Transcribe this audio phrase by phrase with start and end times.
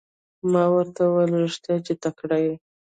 [0.51, 2.53] ما ورته وویل رښتیا چې تکړه یې.